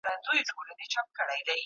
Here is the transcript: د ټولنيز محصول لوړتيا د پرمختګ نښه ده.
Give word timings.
د 0.03 0.03
ټولنيز 0.23 0.47
محصول 0.47 0.65
لوړتيا 0.67 1.01
د 1.05 1.07
پرمختګ 1.15 1.29
نښه 1.29 1.43
ده. 1.47 1.55